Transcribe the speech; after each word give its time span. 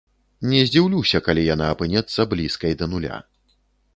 Не 0.51 0.61
здзіўлюся, 0.67 1.21
калі 1.27 1.43
яна 1.55 1.67
апынецца 1.75 2.27
блізкай 2.33 2.73
да 2.83 2.91
нуля. 2.95 3.23